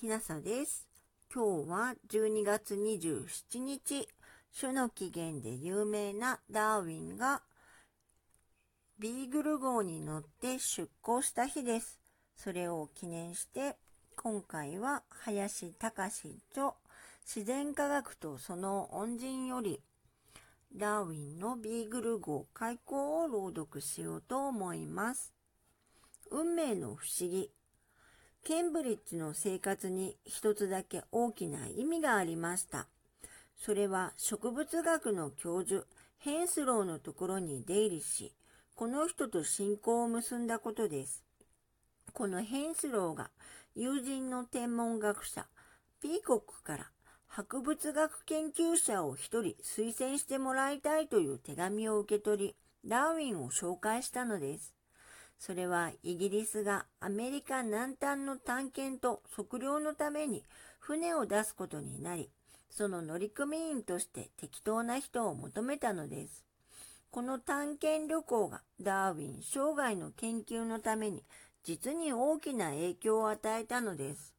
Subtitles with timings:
[0.00, 0.88] きなさです。
[1.30, 4.08] 今日は12月27日、
[4.58, 7.42] 種の起源で有名なダーウィンが
[8.98, 12.00] ビーグル号に乗って出港した日です。
[12.34, 13.76] それを記念して、
[14.16, 16.72] 今回は林隆著
[17.26, 19.82] 自然科学とその恩人より
[20.74, 25.34] ダーウィンのビーグル号開口を朗読しようと思います。
[26.30, 27.50] 運命の不思議。
[28.42, 32.88] ケンブリッジの生活に一つだけ大きな意味がありました。
[33.56, 35.86] それは植物学の教授、
[36.18, 38.34] ヘンスローのところに出入りし、
[38.74, 41.22] この人と親交を結んだことです。
[42.14, 43.30] このヘンスローが
[43.74, 45.46] 友人の天文学者、
[46.00, 46.90] ピーコックから
[47.26, 54.79] 博物学研究者を一人推薦してもらいたいという手紙を受け取り、ダーウィンを紹介したのです。
[55.40, 60.44] それはイギリスがアメリカ南端の探検と測量のために
[60.78, 62.28] 船を出すことになり、
[62.68, 66.44] その乗組員として適当な人を求めたのです。
[67.10, 71.24] この探検旅行がダーウィン生涯の研究のために
[71.64, 74.34] 実に大きな影響を与えたのです。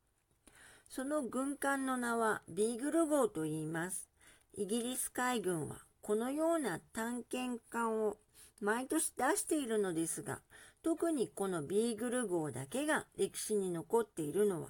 [0.87, 4.07] その軍艦の名はビーグル号と言います。
[4.53, 8.17] イギリス海軍はこのような探検艦を
[8.61, 10.39] 毎年出しているのですが、
[10.83, 14.69] 特にこのビーグル号だけが歴史に残っているのは、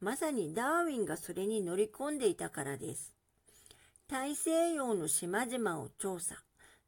[0.00, 3.12] まさにダーウィンがそれに乗り込んでいたからです。
[4.08, 6.36] 大西洋の島々を調査。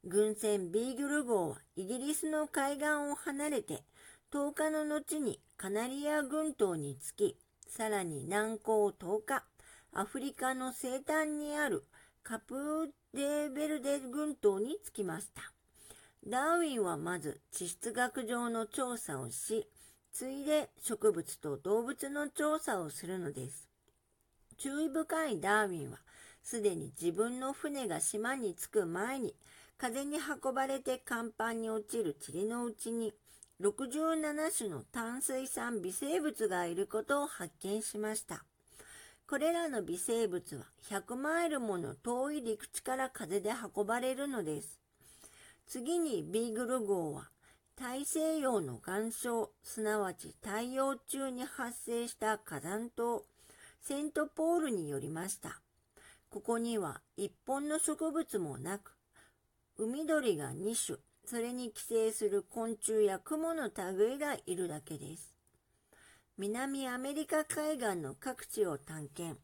[0.05, 3.83] 軍船ビーグル号はイギリスの海岸を離れて、
[4.31, 9.43] 10日の後にカナリア群島に着き、さらに南高10日、
[9.93, 11.85] アフリカの西端にある
[12.21, 15.54] カプーデベルデ群島に着きました。
[16.27, 19.67] ダーウィンはまず地質学上の調査をし、
[20.11, 23.69] ついで植物と動物の調査をするのです。
[24.57, 25.99] 注意深いダーウィンは、
[26.41, 29.35] すでに自分の船が島に着く前に、
[29.77, 33.13] 風に運ばれて甲板に落ちる塵のうちに、
[33.61, 38.43] 67種の炭水酸微生物がいることを発見しました。
[39.27, 44.84] これらの微生物は100マイルもの遠い陸地から風で運ばれるのです。
[45.67, 47.29] 次にビーグル号は
[47.75, 53.23] 大西洋の岩礁、すなわち太陽中に発生した火山島、
[53.81, 55.59] セントポールによりました。
[56.29, 58.95] ここには一本の植物もなく、
[59.77, 65.35] 海鳥が2種、それに寄生する昆虫や雲の類がいるだけです。
[66.37, 69.41] 南アメリカ海岸の各地を探検。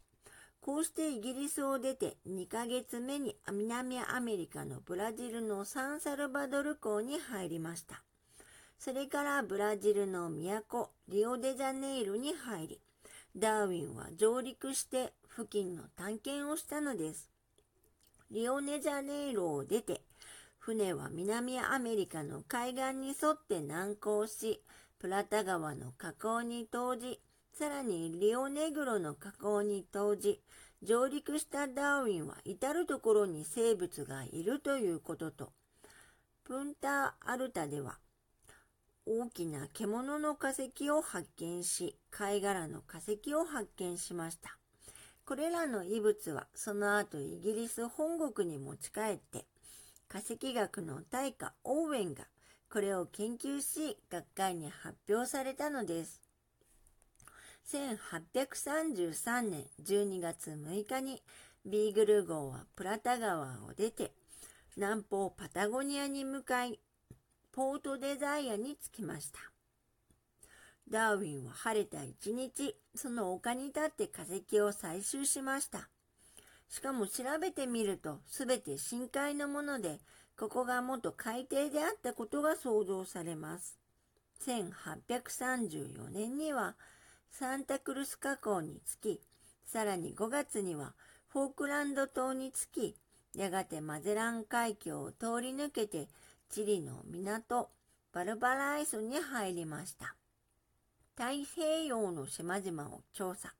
[0.61, 8.03] こうしてイギリスを出て2ヶ月目に南アメリカのブラジルのサンサルバドル港に入りました。
[8.77, 12.79] それからブラジルの都、リオデジャネイロに入り、
[13.35, 17.31] ダーウィンは上陸して付近の探検をしたのです。
[18.29, 20.01] リオネジャネイロを出て、
[20.59, 24.61] 船は南アメリカの海岸に沿って南行し、
[24.99, 27.19] プラタ川の河口に投じ、
[27.61, 30.41] さらにリオネグロの河口に投じ、
[30.81, 35.51] 上陸したダーウィンは至るところに生物がいるということと、
[36.43, 37.99] プンターアルタでは
[39.05, 44.57] 大きな獣の化石を発見し、貝殻の化石を発見しました。
[45.23, 49.45] これらの遺物はその後イギリス本国に持ち帰って、
[50.07, 52.23] 化石学の大家オーウェンが
[52.73, 56.30] これを研究し学会に発表されたのです。
[57.69, 61.21] 1833年12月6日に
[61.65, 64.11] ビーグル号はプラタ川を出て
[64.75, 66.79] 南方パタゴニアに向かい
[67.51, 69.39] ポートデザイアに着きました。
[70.89, 75.89] ダーウィンは晴れた一日、その丘に立って化石を採集しました。
[76.69, 79.99] しかも調べてみると、すべて深海のもので、
[80.37, 83.77] ここが元海底であったことが想像されます。
[84.45, 86.75] 1834年には、
[87.31, 89.21] サンタクルス河口に着き、
[89.65, 90.93] さらに5月には
[91.29, 92.95] フォークランド島に着き、
[93.33, 96.09] やがてマゼラン海峡を通り抜けて、
[96.49, 97.69] チリの港、
[98.11, 100.15] バルバライスに入りました。
[101.15, 103.53] 太平洋の島々を調査。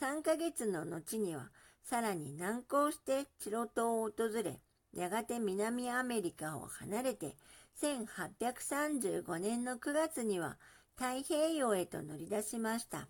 [0.00, 1.50] 3ヶ月の後には、
[1.84, 4.60] さらに南行してチロ島を訪れ、
[4.92, 7.36] やがて南アメリカを離れて、
[7.80, 10.56] 1835年の9月には
[10.98, 13.06] 太平洋へと乗り出しました。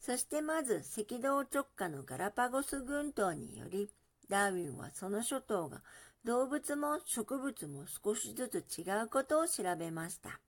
[0.00, 3.90] そしてまず赤道直下のガラパゴス群島により、
[4.28, 5.82] ダーウィンはその諸島が
[6.24, 10.40] 動物も植物も少しずつ違うことを調べました。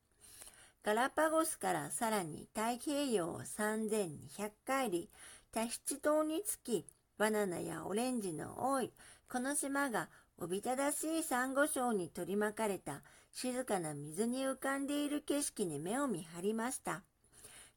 [0.83, 5.09] ガラパゴスからさらに太平洋を3200海里、
[5.53, 6.87] タヒチ島につき、
[7.19, 8.91] バナナやオレンジの多い、
[9.31, 17.03] この島がおびただしいサンゴ礁に取り巻かれた静かな水に浮かんでいる景色に目を見張りました。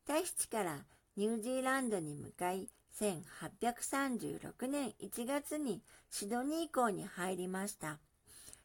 [0.06, 0.86] タヒチから
[1.16, 2.68] ニュージーランドに向かい、
[3.00, 8.00] 1836年1月にシドニー港に入りました。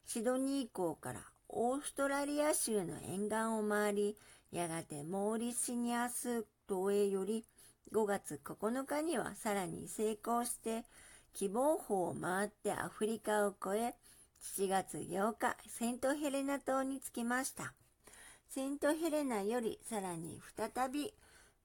[0.07, 4.17] シドニー港からオーストラリア州の沿岸を回り、
[4.51, 7.45] やがてモーリシニアス島へより
[7.93, 10.85] 5月9日にはさらに成功して
[11.33, 13.95] 希望法を回ってアフリカを越え
[14.43, 17.75] 7月8日セントヘレナ島に着きました。
[18.49, 21.13] セントヘレナよりさらに再び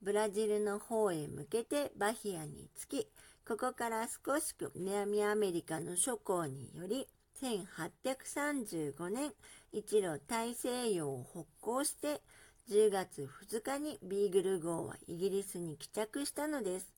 [0.02, 3.08] ブラジルの方へ向けてバヒアに着き、
[3.48, 7.08] ここから少しく南アメリカの諸港により
[7.42, 9.31] 1835年
[9.72, 12.22] 一路大西洋を北行して
[12.69, 16.94] 10月2日にビーグル号はイギリスに帰着したのです。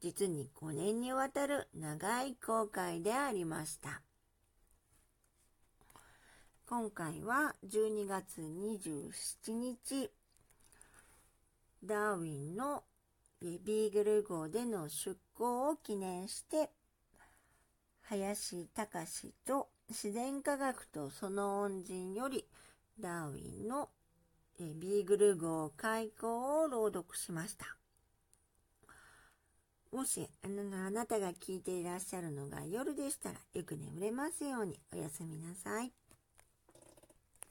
[0.00, 4.02] 実に5年にわたる長い航海でありました。
[6.68, 10.10] 今回は12月27日、
[11.84, 12.82] ダーウィンの
[13.40, 16.70] ビーグル号での出港を記念して、
[18.02, 22.44] 林隆と自然科学とその恩人より
[22.98, 23.88] ダーウィンの
[24.58, 27.76] ビーグル号開口を朗読しました。
[29.92, 30.48] もしあ
[30.90, 35.92] なたが聞いていらっしゃるのが夜でしたらよく眠れますようにおやすみなさい。